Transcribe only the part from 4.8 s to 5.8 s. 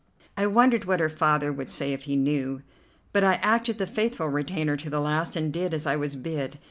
the last, and did